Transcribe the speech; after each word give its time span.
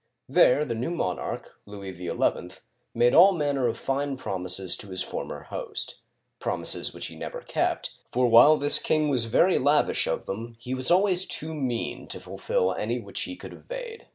There, 0.27 0.65
the 0.65 0.73
new 0.73 0.89
monarch, 0.89 1.59
Louis 1.67 1.93
XL, 1.93 2.17
made 2.95 3.13
all 3.13 3.33
manner 3.33 3.67
of 3.67 3.77
fine 3.77 4.17
promises 4.17 4.75
to 4.77 4.87
his 4.89 5.03
former 5.03 5.43
host,— 5.43 5.99
promises 6.39 6.91
which 6.91 7.05
he 7.05 7.15
never 7.15 7.41
kept, 7.41 7.99
for 8.09 8.25
while 8.27 8.57
this 8.57 8.79
king 8.79 9.09
was 9.09 9.25
very 9.25 9.59
lavish 9.59 10.07
of 10.07 10.25
them, 10.25 10.55
he 10.57 10.73
was 10.73 10.89
always 10.89 11.27
too 11.27 11.53
mean 11.53 12.07
to 12.07 12.19
fulfill 12.19 12.73
any 12.73 12.99
which 12.99 13.21
he 13.21 13.35
could 13.35 13.53
evade. 13.53 14.07